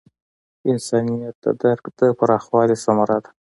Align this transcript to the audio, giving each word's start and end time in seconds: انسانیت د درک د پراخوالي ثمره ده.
انسانیت 0.71 1.35
د 1.43 1.45
درک 1.61 1.83
د 1.99 2.01
پراخوالي 2.19 2.75
ثمره 2.83 3.17
ده. 3.23 3.29